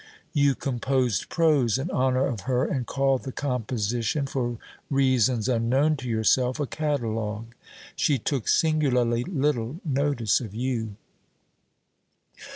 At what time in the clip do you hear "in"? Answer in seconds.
1.77-1.91